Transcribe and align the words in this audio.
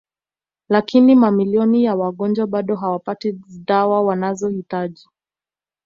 Lakini 0.69 1.15
mamilioni 1.15 1.83
ya 1.83 1.95
wagonjwa 1.95 2.47
bado 2.47 2.75
hawapati 2.75 3.39
dawa 3.49 4.01
wanazohitaji 4.03 5.07